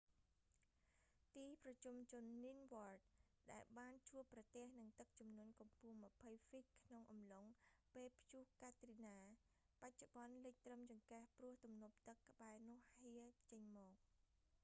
[1.35, 2.99] ទីប្រជុំជន ninth ward
[3.51, 7.45] ដែលបានជួបប្រទេះនឹងទឹកជំនន់កម្ពស់ 20 ហ្វីតក្នុងអំឡុង
[7.95, 9.17] ពេលព្យុះកាទ្រីណា
[9.81, 13.93] បច្ចុប្បន្នលិចត្រឹមចង្កេះព្រោះទំនប់ទឹកក្បែរនោះហៀរចេញមក